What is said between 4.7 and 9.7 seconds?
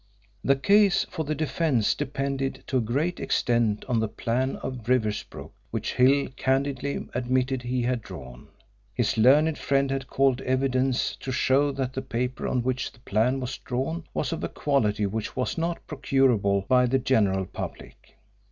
Riversbrook which Hill candidly admitted he had drawn. His learned